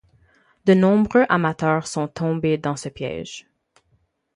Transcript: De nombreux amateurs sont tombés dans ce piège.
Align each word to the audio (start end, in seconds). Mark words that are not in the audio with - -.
De 0.65 0.73
nombreux 0.73 1.27
amateurs 1.29 1.85
sont 1.85 2.07
tombés 2.07 2.57
dans 2.57 2.75
ce 2.75 2.89
piège. 2.89 3.47